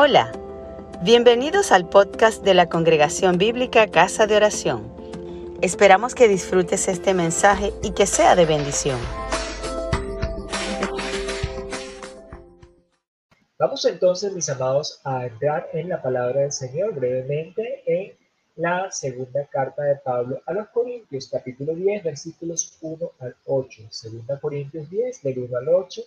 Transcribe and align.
Hola, 0.00 0.30
bienvenidos 1.02 1.72
al 1.72 1.88
podcast 1.88 2.44
de 2.44 2.54
la 2.54 2.68
Congregación 2.68 3.36
Bíblica 3.36 3.88
Casa 3.88 4.28
de 4.28 4.36
Oración. 4.36 4.94
Esperamos 5.60 6.14
que 6.14 6.28
disfrutes 6.28 6.86
este 6.86 7.14
mensaje 7.14 7.72
y 7.82 7.90
que 7.90 8.06
sea 8.06 8.36
de 8.36 8.46
bendición. 8.46 8.96
Vamos 13.58 13.84
entonces, 13.86 14.32
mis 14.32 14.48
amados, 14.48 15.00
a 15.02 15.26
entrar 15.26 15.68
en 15.72 15.88
la 15.88 16.00
palabra 16.00 16.42
del 16.42 16.52
Señor 16.52 16.94
brevemente 16.94 17.82
en 17.84 18.12
la 18.54 18.92
segunda 18.92 19.46
carta 19.46 19.82
de 19.82 19.96
Pablo 19.96 20.40
a 20.46 20.52
los 20.52 20.68
Corintios, 20.68 21.28
capítulo 21.28 21.74
10, 21.74 22.04
versículos 22.04 22.78
1 22.82 23.10
al 23.18 23.34
8. 23.46 23.82
Segunda 23.90 24.38
Corintios 24.38 24.88
10, 24.88 25.22
del 25.24 25.40
1 25.40 25.56
al 25.56 25.68
8. 25.70 26.02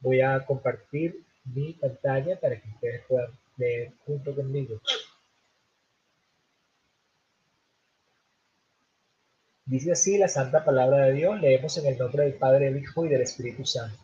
Voy 0.00 0.22
a 0.22 0.42
compartir 0.46 1.25
mi 1.54 1.72
pantalla 1.74 2.38
para 2.40 2.60
que 2.60 2.68
ustedes 2.68 3.02
puedan 3.08 3.30
leer 3.56 3.92
junto 4.04 4.34
conmigo. 4.34 4.80
Dice 9.64 9.92
así 9.92 10.16
la 10.16 10.28
santa 10.28 10.64
palabra 10.64 11.06
de 11.06 11.12
Dios, 11.14 11.40
leemos 11.40 11.76
en 11.78 11.86
el 11.86 11.98
nombre 11.98 12.24
del 12.24 12.34
Padre, 12.34 12.66
del 12.66 12.82
Hijo 12.82 13.04
y 13.04 13.08
del 13.08 13.22
Espíritu 13.22 13.64
Santo. 13.66 13.98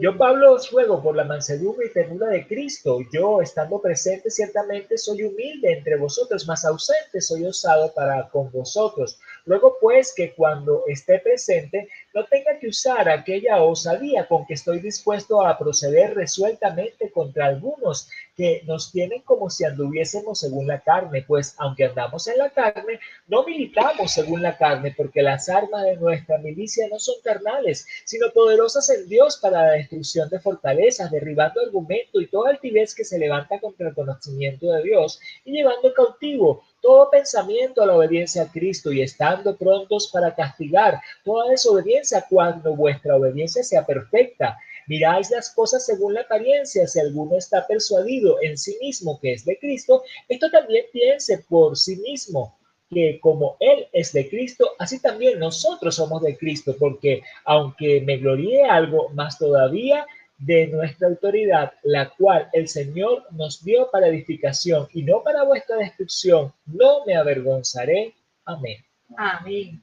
Yo, 0.00 0.16
Pablo, 0.16 0.54
os 0.54 0.70
ruego 0.70 1.02
por 1.02 1.14
la 1.14 1.24
mansedumbre 1.24 1.86
y 1.86 1.92
ternura 1.92 2.28
de 2.28 2.46
Cristo. 2.46 2.98
Yo, 3.12 3.42
estando 3.42 3.80
presente, 3.80 4.30
ciertamente 4.30 4.96
soy 4.96 5.24
humilde 5.24 5.72
entre 5.72 5.96
vosotros, 5.96 6.46
mas 6.46 6.64
ausente 6.64 7.20
soy 7.20 7.44
osado 7.44 7.92
para 7.92 8.28
con 8.30 8.50
vosotros. 8.50 9.18
Luego, 9.44 9.76
pues, 9.80 10.14
que 10.14 10.34
cuando 10.34 10.84
esté 10.86 11.18
presente, 11.18 11.88
no 12.14 12.24
tenga 12.26 12.58
que 12.60 12.68
usar 12.68 13.08
aquella 13.08 13.60
osadía 13.62 14.26
con 14.28 14.46
que 14.46 14.54
estoy 14.54 14.78
dispuesto 14.78 15.44
a 15.44 15.58
proceder 15.58 16.14
resueltamente 16.14 17.10
contra 17.10 17.46
algunos 17.46 18.08
que 18.36 18.62
nos 18.66 18.92
tienen 18.92 19.22
como 19.22 19.50
si 19.50 19.64
anduviésemos 19.64 20.40
según 20.40 20.68
la 20.68 20.80
carne, 20.80 21.24
pues 21.26 21.56
aunque 21.58 21.86
andamos 21.86 22.26
en 22.28 22.38
la 22.38 22.50
carne, 22.50 23.00
no 23.26 23.44
militamos 23.44 24.12
según 24.12 24.42
la 24.42 24.56
carne, 24.56 24.94
porque 24.96 25.22
las 25.22 25.48
armas 25.48 25.84
de 25.84 25.96
nuestra 25.96 26.38
milicia 26.38 26.86
no 26.88 26.98
son 26.98 27.16
carnales, 27.24 27.86
sino 28.04 28.30
poderosas 28.32 28.88
en 28.90 29.08
Dios 29.08 29.38
para 29.38 29.62
la 29.62 29.72
destrucción 29.72 30.28
de 30.30 30.40
fortalezas, 30.40 31.10
derribando 31.10 31.60
argumento 31.60 32.20
y 32.20 32.28
toda 32.28 32.50
altivez 32.50 32.94
que 32.94 33.04
se 33.04 33.18
levanta 33.18 33.58
contra 33.58 33.88
el 33.88 33.94
conocimiento 33.94 34.70
de 34.70 34.82
Dios 34.82 35.20
y 35.44 35.52
llevando 35.52 35.92
cautivo 35.92 36.62
todo 36.80 37.08
pensamiento 37.10 37.82
a 37.82 37.86
la 37.86 37.96
obediencia 37.96 38.42
a 38.42 38.52
Cristo 38.52 38.92
y 38.92 39.00
estando 39.00 39.56
prontos 39.56 40.10
para 40.12 40.34
castigar 40.34 41.00
toda 41.24 41.50
desobediencia 41.50 42.03
cuando 42.28 42.74
vuestra 42.74 43.16
obediencia 43.16 43.62
sea 43.62 43.84
perfecta. 43.84 44.58
Miráis 44.86 45.30
las 45.30 45.50
cosas 45.50 45.86
según 45.86 46.14
la 46.14 46.22
apariencia. 46.22 46.86
Si 46.86 47.00
alguno 47.00 47.36
está 47.36 47.66
persuadido 47.66 48.36
en 48.42 48.58
sí 48.58 48.76
mismo 48.80 49.18
que 49.20 49.32
es 49.32 49.44
de 49.44 49.58
Cristo, 49.58 50.02
esto 50.28 50.50
también 50.50 50.84
piense 50.92 51.38
por 51.48 51.76
sí 51.76 51.96
mismo 51.96 52.58
que 52.90 53.18
como 53.20 53.56
Él 53.60 53.88
es 53.92 54.12
de 54.12 54.28
Cristo, 54.28 54.70
así 54.78 55.00
también 55.00 55.38
nosotros 55.38 55.96
somos 55.96 56.22
de 56.22 56.36
Cristo, 56.36 56.76
porque 56.78 57.22
aunque 57.44 58.00
me 58.02 58.18
gloríe 58.18 58.64
algo, 58.64 59.08
más 59.10 59.38
todavía 59.38 60.06
de 60.38 60.66
nuestra 60.68 61.08
autoridad, 61.08 61.72
la 61.82 62.10
cual 62.10 62.48
el 62.52 62.68
Señor 62.68 63.24
nos 63.32 63.64
dio 63.64 63.90
para 63.90 64.08
edificación 64.08 64.88
y 64.92 65.02
no 65.02 65.22
para 65.22 65.44
vuestra 65.44 65.76
destrucción, 65.76 66.52
no 66.66 67.04
me 67.06 67.16
avergonzaré. 67.16 68.14
Amén. 68.44 68.84
Amén. 69.16 69.80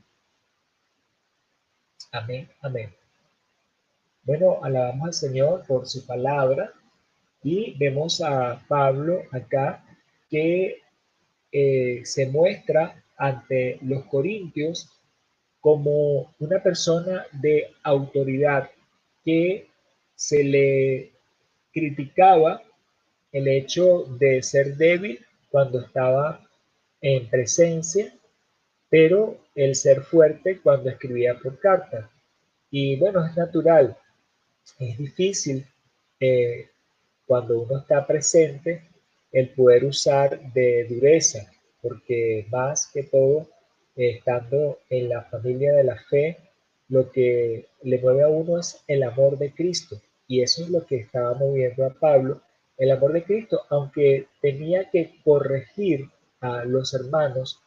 Amén. 2.12 2.50
Amén. 2.62 2.94
Bueno, 4.23 4.59
alabamos 4.62 5.08
al 5.08 5.14
Señor 5.14 5.66
por 5.66 5.88
su 5.88 6.06
palabra 6.06 6.73
y 7.44 7.76
vemos 7.78 8.22
a 8.22 8.62
Pablo 8.68 9.23
acá 9.31 9.84
que 10.30 10.81
eh, 11.52 12.02
se 12.03 12.28
muestra 12.28 13.03
ante 13.18 13.80
los 13.81 14.03
corintios 14.06 14.90
como 15.59 16.34
una 16.40 16.62
persona 16.62 17.25
de 17.31 17.72
autoridad 17.84 18.69
que 19.24 19.68
se 20.16 20.44
le 20.44 21.12
criticaba 21.72 22.62
el 23.31 23.47
hecho 23.47 24.03
de 24.19 24.44
ser 24.44 24.75
débil 24.75 25.25
cuando 25.50 25.80
estaba 25.80 26.47
en 27.02 27.28
presencia, 27.30 28.14
pero 28.90 29.38
el 29.56 29.75
ser 29.75 30.02
fuerte 30.02 30.59
cuando 30.62 30.90
escribía 30.90 31.38
por 31.40 31.59
carta. 31.59 32.10
Y 32.72 32.96
bueno, 32.96 33.26
es 33.26 33.36
natural, 33.36 33.98
es 34.80 34.98
difícil 34.98 35.66
eh, 36.22 36.70
cuando 37.26 37.59
uno 37.59 37.80
está 37.80 38.08
presente 38.08 38.90
el 39.30 39.50
poder 39.50 39.84
usar 39.84 40.40
de 40.54 40.86
dureza, 40.86 41.52
porque 41.82 42.48
más 42.50 42.88
que 42.88 43.04
todo, 43.04 43.50
estando 43.94 44.80
en 44.90 45.09
la 45.09 45.24
familia 45.24 45.74
de 45.74 45.84
la 45.84 45.98
fe, 46.09 46.38
lo 46.88 47.12
que 47.12 47.68
le 47.84 48.00
mueve 48.00 48.24
a 48.24 48.30
uno 48.30 48.58
es 48.58 48.82
el 48.88 49.03
amor 49.03 49.38
de 49.38 49.53
Cristo. 49.53 50.02
Y 50.26 50.42
eso 50.42 50.64
es 50.64 50.70
lo 50.70 50.86
que 50.86 50.98
estaba 50.98 51.34
moviendo 51.34 51.86
a 51.86 51.94
Pablo, 51.94 52.42
el 52.78 52.92
amor 52.92 53.12
de 53.12 53.24
Cristo, 53.24 53.62
aunque 53.70 54.28
tenía 54.42 54.90
que 54.90 55.20
corregir 55.26 56.09
a 56.40 56.64
los 56.64 56.94
hermanos, 56.94 57.62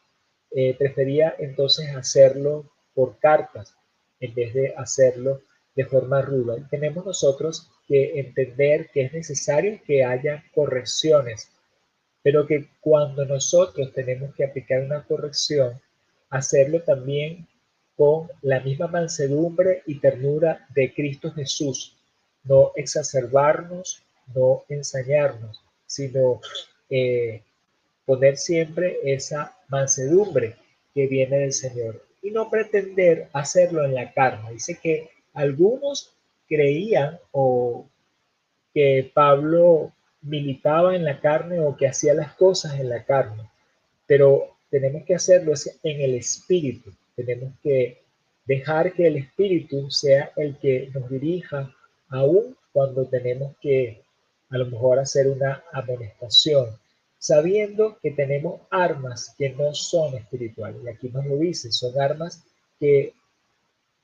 eh, 0.49 0.75
prefería 0.77 1.35
entonces 1.37 1.95
hacerlo 1.95 2.71
por 2.95 3.19
cartas 3.19 3.75
en 4.19 4.33
vez 4.33 4.53
de 4.53 4.73
hacerlo 4.75 5.41
de 5.75 5.85
forma 5.85 6.21
ruda. 6.21 6.55
tenemos 6.69 7.05
nosotros 7.05 7.69
que 7.87 8.19
entender 8.19 8.89
que 8.91 9.03
es 9.03 9.13
necesario 9.13 9.79
que 9.85 10.03
haya 10.03 10.43
correcciones, 10.53 11.51
pero 12.23 12.47
que 12.47 12.69
cuando 12.81 13.25
nosotros 13.25 13.93
tenemos 13.93 14.33
que 14.33 14.45
aplicar 14.45 14.81
una 14.81 15.03
corrección, 15.03 15.79
hacerlo 16.29 16.81
también 16.81 17.47
con 17.95 18.29
la 18.41 18.59
misma 18.61 18.87
mansedumbre 18.87 19.83
y 19.85 19.99
ternura 19.99 20.65
de 20.73 20.93
Cristo 20.93 21.31
Jesús, 21.31 21.95
no 22.43 22.71
exacerbarnos, 22.75 24.03
no 24.33 24.63
ensañarnos, 24.69 25.61
sino 25.85 26.41
eh, 26.89 27.43
poner 28.05 28.37
siempre 28.37 28.99
esa 29.03 29.57
mansedumbre 29.67 30.55
que 30.93 31.07
viene 31.07 31.39
del 31.39 31.53
Señor 31.53 32.04
y 32.25 32.31
no 32.31 32.49
pretender 32.49 33.29
hacerlo 33.33 33.85
en 33.85 33.93
la 33.93 34.11
carne. 34.11 34.53
Dice 34.53 34.79
que 34.81 35.11
algunos 35.35 36.11
creían 36.47 37.19
o 37.31 37.87
que 38.73 39.11
Pablo 39.13 39.93
militaba 40.23 40.95
en 40.95 41.05
la 41.05 41.19
carne 41.19 41.59
o 41.59 41.77
que 41.77 41.87
hacía 41.87 42.15
las 42.15 42.33
cosas 42.33 42.79
en 42.79 42.89
la 42.89 43.03
carne, 43.03 43.47
pero 44.07 44.57
tenemos 44.71 45.03
que 45.03 45.13
hacerlo 45.13 45.53
en 45.83 46.01
el 46.01 46.15
espíritu. 46.15 46.91
Tenemos 47.15 47.53
que 47.61 48.01
dejar 48.45 48.93
que 48.93 49.05
el 49.05 49.17
espíritu 49.17 49.91
sea 49.91 50.31
el 50.35 50.57
que 50.57 50.89
nos 50.95 51.07
dirija 51.07 51.71
aún 52.09 52.57
cuando 52.73 53.05
tenemos 53.05 53.55
que 53.61 54.01
a 54.49 54.57
lo 54.57 54.65
mejor 54.65 54.97
hacer 54.97 55.27
una 55.27 55.63
amonestación, 55.71 56.69
sabiendo 57.25 57.97
que 58.03 58.11
tenemos 58.11 58.61
armas 58.69 59.33
que 59.35 59.49
no 59.49 59.73
son 59.73 60.13
espirituales. 60.13 60.79
Y 60.83 60.89
aquí 60.89 61.09
nos 61.09 61.25
lo 61.25 61.37
dice, 61.37 61.71
son 61.71 61.99
armas 61.99 62.43
que 62.79 63.15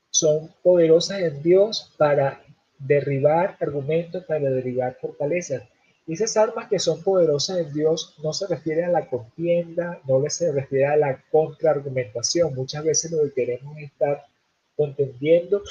son 0.09 0.52
poderosas 0.64 1.20
en 1.20 1.44
Dios 1.44 1.94
para 2.00 2.42
derribar 2.80 3.58
argumentos, 3.59 4.26
para 4.26 4.50
derribar 4.50 4.98
fortalezas. 5.00 5.62
Y 6.08 6.14
esas 6.14 6.36
armas 6.36 6.68
que 6.68 6.80
son 6.80 7.04
poderosas 7.04 7.59
en 7.59 7.72
Dios 7.72 8.16
no 8.24 8.34
se 8.34 8.48
refiere 8.48 8.86
a 8.86 8.90
la 8.90 9.08
contienda, 9.08 10.02
no 10.08 10.28
se 10.28 10.52
refiere 10.52 10.88
a 10.88 10.98
la 10.98 11.24
contraargumentación. 11.32 12.56
Muchas 12.56 12.84
veces 12.84 13.12
lo 13.12 13.22
que 13.26 13.34
queremos 13.34 13.78
es 13.78 13.92
estar 13.92 14.26
contendiendo 14.76 15.62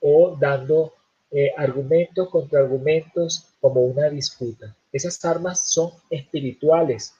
o 0.00 0.36
dando 0.38 0.94
eh, 1.32 1.50
argumentos 1.56 2.28
contra 2.28 2.60
argumentos 2.60 3.48
como 3.60 3.80
una 3.80 4.08
disputa. 4.08 4.76
Esas 4.92 5.24
armas 5.24 5.70
son 5.70 5.90
espirituales, 6.10 7.14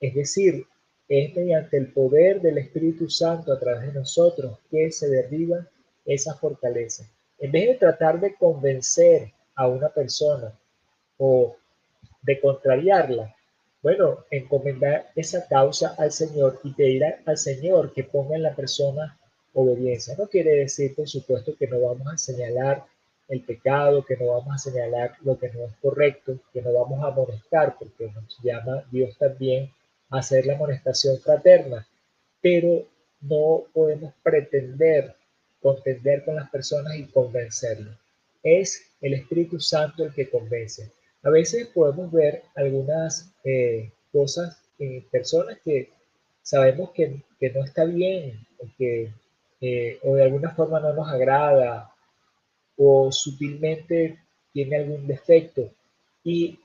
es 0.00 0.14
decir, 0.14 0.66
es 1.08 1.34
mediante 1.34 1.76
el 1.76 1.92
poder 1.92 2.40
del 2.40 2.58
Espíritu 2.58 3.08
Santo 3.10 3.52
a 3.52 3.58
través 3.58 3.86
de 3.86 3.98
nosotros 3.98 4.58
que 4.70 4.92
se 4.92 5.08
derriba 5.08 5.66
esa 6.04 6.34
fortaleza. 6.34 7.04
En 7.38 7.50
vez 7.50 7.68
de 7.68 7.74
tratar 7.74 8.20
de 8.20 8.34
convencer 8.34 9.32
a 9.54 9.66
una 9.66 9.88
persona 9.88 10.52
o 11.18 11.56
de 12.22 12.40
contrariarla, 12.40 13.34
bueno, 13.82 14.24
encomendar 14.30 15.10
esa 15.16 15.48
causa 15.48 15.94
al 15.96 16.12
Señor 16.12 16.60
y 16.62 16.72
pedir 16.72 17.02
al 17.24 17.38
Señor 17.38 17.92
que 17.92 18.04
ponga 18.04 18.36
en 18.36 18.42
la 18.42 18.54
persona 18.54 19.18
obediencia. 19.54 20.14
No 20.16 20.28
quiere 20.28 20.54
decir, 20.56 20.94
por 20.94 21.08
supuesto, 21.08 21.56
que 21.56 21.66
no 21.66 21.80
vamos 21.80 22.06
a 22.12 22.18
señalar 22.18 22.84
el 23.30 23.42
pecado, 23.42 24.04
que 24.04 24.16
no 24.16 24.26
vamos 24.26 24.54
a 24.54 24.58
señalar 24.58 25.14
lo 25.22 25.38
que 25.38 25.50
no 25.50 25.64
es 25.64 25.72
correcto, 25.80 26.38
que 26.52 26.60
no 26.60 26.72
vamos 26.72 27.02
a 27.02 27.08
amonestar, 27.08 27.76
porque 27.78 28.10
nos 28.10 28.38
llama 28.42 28.84
Dios 28.90 29.16
también 29.18 29.70
a 30.10 30.18
hacer 30.18 30.46
la 30.46 30.54
amonestación 30.54 31.16
fraterna, 31.18 31.86
pero 32.42 32.84
no 33.20 33.64
podemos 33.72 34.12
pretender 34.24 35.14
contender 35.62 36.24
con 36.24 36.36
las 36.36 36.50
personas 36.50 36.96
y 36.96 37.04
convencerlos. 37.04 37.96
Es 38.42 38.82
el 39.00 39.14
Espíritu 39.14 39.60
Santo 39.60 40.04
el 40.04 40.12
que 40.12 40.28
convence. 40.28 40.90
A 41.22 41.30
veces 41.30 41.68
podemos 41.68 42.10
ver 42.10 42.42
algunas 42.56 43.32
eh, 43.44 43.92
cosas 44.12 44.60
en 44.80 45.02
personas 45.08 45.58
que 45.64 45.90
sabemos 46.42 46.90
que, 46.90 47.22
no 47.54 47.64
está 47.64 47.84
bien 47.84 48.44
que 48.76 49.12
eh, 49.60 49.98
o 50.02 50.14
de 50.14 50.24
alguna 50.24 50.50
forma 50.50 50.80
no 50.80 50.92
nos 50.94 51.08
agrada 51.08 51.89
o 52.76 53.10
sutilmente 53.12 54.18
tiene 54.52 54.76
algún 54.76 55.06
defecto 55.06 55.70
y 56.24 56.58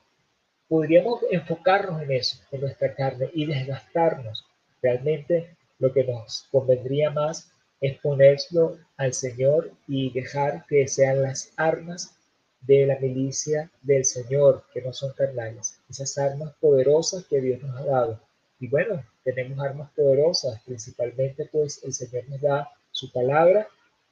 podríamos 0.68 1.22
enfocarnos 1.32 2.02
en 2.02 2.12
eso, 2.12 2.38
en 2.52 2.62
nuestra 2.62 2.94
carne 2.94 3.30
y 3.34 3.46
desgastarnos. 3.46 4.46
Realmente 4.82 5.56
lo 5.80 5.92
que 5.94 6.04
nos 6.04 6.48
convendría 6.52 7.12
más 7.12 7.52
es 7.82 8.00
ponerlo 8.00 8.78
al 8.98 9.14
Señor 9.14 9.72
y 9.88 10.12
dejar 10.12 10.66
que 10.68 10.88
sean 10.88 11.22
las 11.22 11.52
armas 11.58 12.16
de 12.62 12.86
la 12.86 12.98
milicia 13.00 13.70
del 13.82 14.06
Señor, 14.06 14.64
que 14.74 14.82
no 14.82 14.92
son 14.92 15.14
carnales, 15.14 15.80
esas 15.90 16.18
armas 16.18 16.54
poderosas 16.60 17.26
que 17.26 17.42
Dios 17.42 17.62
nos 17.62 17.80
ha 17.80 17.86
dado. 17.86 18.22
Y 18.60 18.68
bueno, 18.68 19.04
tenemos 19.24 19.60
armas 19.60 19.92
poderosas, 19.96 20.62
principalmente 20.64 21.48
pues 21.52 21.84
el 21.84 21.94
Señor 21.94 22.28
nos 22.30 22.42
da 22.42 22.70
su 22.92 23.12
palabra 23.12 23.68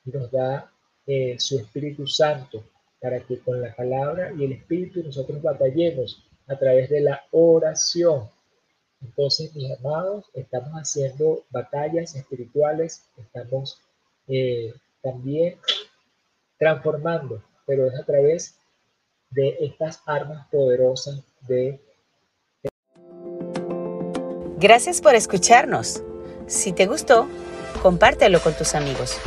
y 0.06 0.12
nos 0.12 0.30
da 0.32 0.72
eh, 1.06 1.36
su 1.38 1.60
Espíritu 1.60 2.08
Santo 2.08 2.64
para 3.02 3.20
que 3.20 3.40
con 3.40 3.62
la 3.62 3.76
palabra 3.76 4.32
y 4.38 4.46
el 4.46 4.54
Espíritu 4.54 5.04
nosotros 5.04 5.42
batallemos 5.42 6.24
a 6.48 6.58
través 6.58 6.90
de 6.90 7.02
la 7.02 7.24
oración. 7.32 8.30
Entonces, 9.02 9.54
mis 9.54 9.70
amados, 9.78 10.26
estamos 10.34 10.72
haciendo 10.72 11.44
batallas 11.50 12.16
espirituales, 12.16 13.04
estamos 13.18 13.82
eh, 14.28 14.74
también 15.02 15.58
transformando, 16.58 17.44
pero 17.66 17.88
es 17.88 18.00
a 18.00 18.06
través 18.06 18.56
de 19.32 19.58
estas 19.60 20.02
armas 20.06 20.48
poderosas 20.50 21.22
de... 21.42 21.82
Gracias 24.58 25.02
por 25.02 25.16
escucharnos. 25.16 26.02
Si 26.48 26.72
te 26.72 26.86
gustó, 26.86 27.28
compártelo 27.82 28.40
con 28.40 28.54
tus 28.54 28.76
amigos. 28.76 29.20